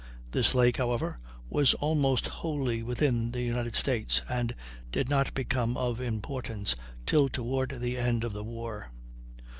[0.31, 4.55] This lake, however, was almost wholly within the United States, and
[4.91, 8.91] did not become of importance till toward the end of the war.